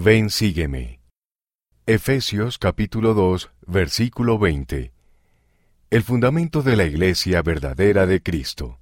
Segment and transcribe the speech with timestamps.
[0.00, 1.00] Ven, sígueme.
[1.84, 4.92] Efesios capítulo 2, versículo 20.
[5.90, 8.78] El fundamento de la iglesia verdadera de Cristo.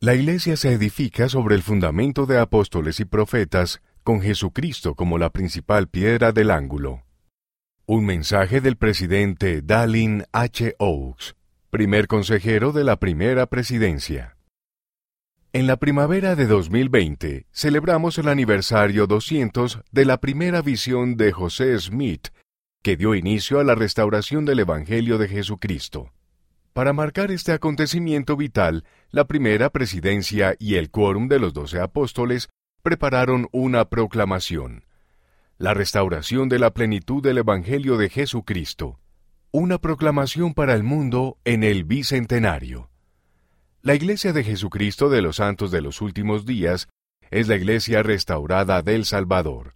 [0.00, 5.28] La iglesia se edifica sobre el fundamento de apóstoles y profetas, con Jesucristo como la
[5.28, 7.02] principal piedra del ángulo.
[7.84, 10.74] Un mensaje del presidente Dallin H.
[10.78, 11.36] Oaks,
[11.68, 14.38] primer consejero de la primera presidencia.
[15.52, 21.76] En la primavera de 2020 celebramos el aniversario 200 de la primera visión de José
[21.80, 22.28] Smith,
[22.84, 26.12] que dio inicio a la restauración del Evangelio de Jesucristo.
[26.72, 32.48] Para marcar este acontecimiento vital, la primera presidencia y el quórum de los doce apóstoles
[32.84, 34.84] prepararon una proclamación.
[35.58, 39.00] La restauración de la plenitud del Evangelio de Jesucristo.
[39.50, 42.89] Una proclamación para el mundo en el bicentenario.
[43.82, 46.90] La Iglesia de Jesucristo de los Santos de los Últimos Días
[47.30, 49.74] es la Iglesia restaurada del Salvador.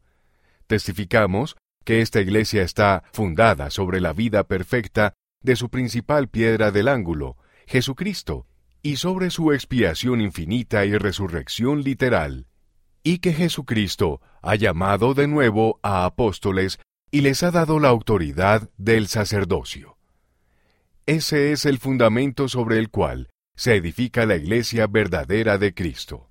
[0.66, 6.88] Testificamos que esta Iglesia está fundada sobre la vida perfecta de su principal piedra del
[6.88, 8.46] ángulo, Jesucristo,
[8.82, 12.46] y sobre su expiación infinita y resurrección literal,
[13.02, 16.78] y que Jesucristo ha llamado de nuevo a apóstoles
[17.10, 19.96] y les ha dado la autoridad del sacerdocio.
[21.06, 26.30] Ese es el fundamento sobre el cual se edifica la iglesia verdadera de Cristo.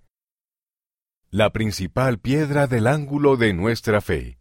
[1.29, 4.37] La principal piedra del ángulo de nuestra fe.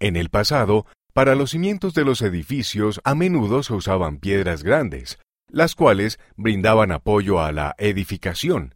[0.00, 5.18] En el pasado, para los cimientos de los edificios a menudo se usaban piedras grandes,
[5.48, 8.74] las cuales brindaban apoyo a la edificación.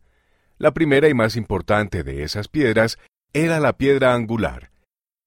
[0.58, 2.98] La primera y más importante de esas piedras
[3.32, 4.70] era la piedra angular.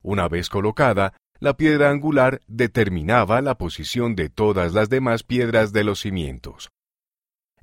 [0.02, 5.84] Una vez colocada, la piedra angular determinaba la posición de todas las demás piedras de
[5.84, 6.72] los cimientos.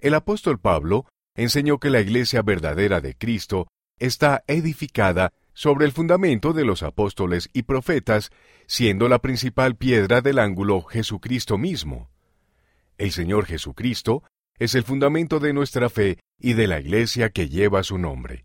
[0.03, 3.69] El apóstol Pablo enseñó que la iglesia verdadera de Cristo
[4.01, 8.33] está edificada sobre el fundamento de los apóstoles y profetas,
[8.67, 12.11] siendo la principal piedra del ángulo Jesucristo mismo.
[12.99, 14.25] El Señor Jesucristo
[14.59, 18.45] es el fundamento de nuestra fe y de la iglesia que lleva su nombre.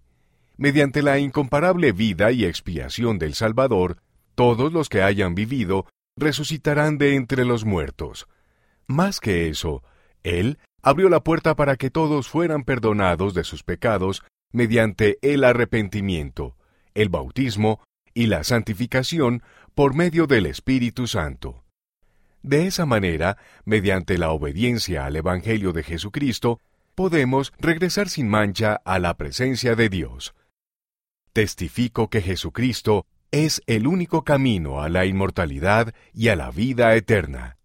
[0.58, 3.98] Mediante la incomparable vida y expiación del Salvador,
[4.36, 5.88] todos los que hayan vivido
[6.18, 8.28] resucitarán de entre los muertos.
[8.86, 9.82] Más que eso,
[10.22, 16.56] Él abrió la puerta para que todos fueran perdonados de sus pecados mediante el arrepentimiento,
[16.94, 17.82] el bautismo
[18.14, 19.44] y la santificación
[19.76, 21.64] por medio del Espíritu Santo.
[22.42, 26.60] De esa manera, mediante la obediencia al Evangelio de Jesucristo,
[26.96, 30.34] podemos regresar sin mancha a la presencia de Dios.
[31.34, 37.57] Testifico que Jesucristo es el único camino a la inmortalidad y a la vida eterna.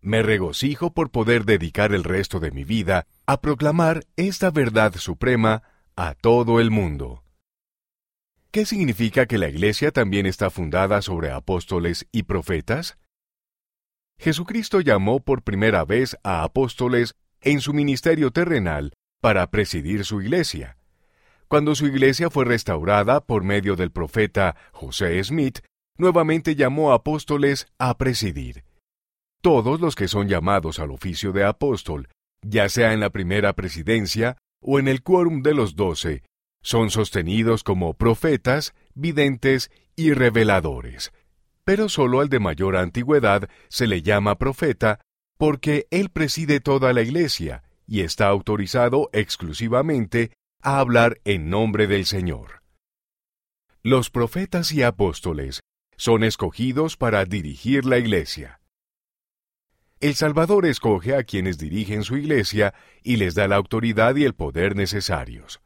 [0.00, 5.62] Me regocijo por poder dedicar el resto de mi vida a proclamar esta verdad suprema
[5.96, 7.24] a todo el mundo.
[8.50, 12.96] ¿Qué significa que la Iglesia también está fundada sobre apóstoles y profetas?
[14.18, 20.76] Jesucristo llamó por primera vez a apóstoles en su ministerio terrenal para presidir su Iglesia.
[21.48, 25.60] Cuando su Iglesia fue restaurada por medio del profeta José Smith,
[25.96, 28.67] nuevamente llamó a apóstoles a presidir.
[29.40, 32.08] Todos los que son llamados al oficio de apóstol,
[32.42, 36.24] ya sea en la primera presidencia o en el quórum de los doce,
[36.60, 41.12] son sostenidos como profetas, videntes y reveladores.
[41.64, 45.00] Pero solo al de mayor antigüedad se le llama profeta
[45.38, 50.32] porque él preside toda la iglesia y está autorizado exclusivamente
[50.62, 52.62] a hablar en nombre del Señor.
[53.82, 55.60] Los profetas y apóstoles
[55.96, 58.60] son escogidos para dirigir la iglesia.
[60.00, 62.72] El Salvador escoge a quienes dirigen su iglesia
[63.02, 65.60] y les da la autoridad y el poder necesarios.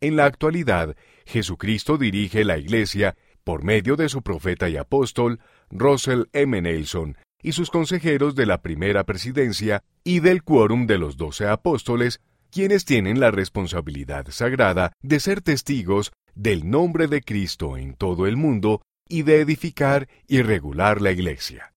[0.00, 6.22] En la actualidad, Jesucristo dirige la iglesia por medio de su profeta y apóstol, Russell
[6.32, 6.62] M.
[6.62, 12.20] Nelson, y sus consejeros de la primera presidencia y del quórum de los doce apóstoles,
[12.50, 18.38] quienes tienen la responsabilidad sagrada de ser testigos del nombre de Cristo en todo el
[18.38, 21.75] mundo y de edificar y regular la iglesia.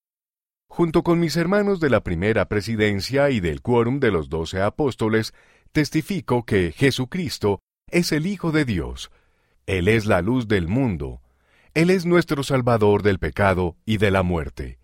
[0.69, 5.33] Junto con mis hermanos de la primera presidencia y del quórum de los doce apóstoles,
[5.71, 9.11] testifico que Jesucristo es el Hijo de Dios.
[9.65, 11.21] Él es la luz del mundo.
[11.73, 14.79] Él es nuestro Salvador del pecado y de la muerte.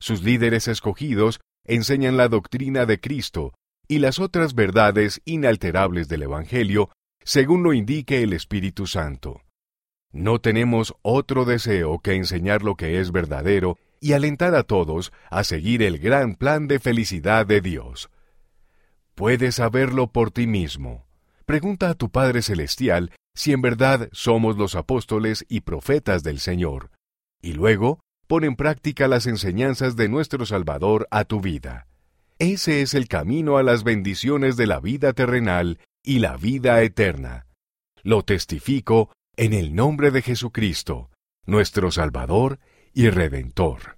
[0.00, 3.54] Sus líderes escogidos enseñan la doctrina de Cristo
[3.88, 6.90] y las otras verdades inalterables del Evangelio,
[7.22, 9.42] según lo indique el Espíritu Santo.
[10.12, 15.42] No tenemos otro deseo que enseñar lo que es verdadero y alentar a todos a
[15.42, 18.08] seguir el gran plan de felicidad de Dios.
[19.16, 21.08] Puedes saberlo por ti mismo.
[21.44, 26.92] Pregunta a tu Padre Celestial si en verdad somos los apóstoles y profetas del Señor.
[27.42, 27.98] y luego
[28.28, 31.88] pon en práctica las enseñanzas de nuestro Salvador a tu vida.
[32.38, 37.46] Ese es el camino a las bendiciones de la vida terrenal y la vida eterna.
[38.04, 41.10] Lo testifico en el nombre de Jesucristo,
[41.44, 42.60] nuestro Salvador
[42.94, 43.95] y Redentor.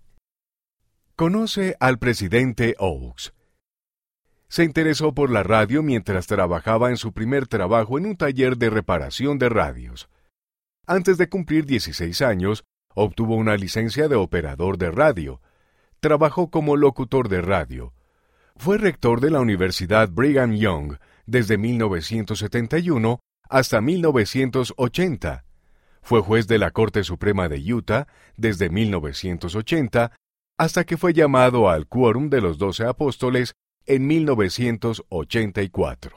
[1.19, 3.33] Conoce al presidente Oaks.
[4.49, 8.71] Se interesó por la radio mientras trabajaba en su primer trabajo en un taller de
[8.71, 10.09] reparación de radios.
[10.87, 12.63] Antes de cumplir 16 años,
[12.95, 15.41] obtuvo una licencia de operador de radio.
[15.99, 17.95] Trabajó como locutor de radio.
[18.55, 23.19] Fue rector de la Universidad Brigham Young desde 1971
[23.51, 25.45] hasta 1980.
[26.01, 28.07] Fue juez de la Corte Suprema de Utah
[28.37, 30.13] desde 1980
[30.59, 33.55] hasta que fue llamado al Quórum de los Doce Apóstoles
[33.87, 36.17] en 1984.